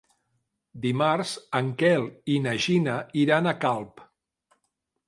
Dimarts 0.85 1.33
en 1.61 1.69
Quel 1.83 2.09
i 2.37 2.41
na 2.47 2.57
Gina 2.65 2.97
iran 3.27 3.53
a 3.53 3.57
Calp. 3.69 4.05